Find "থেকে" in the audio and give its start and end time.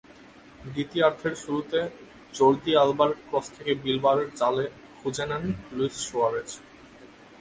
3.55-3.71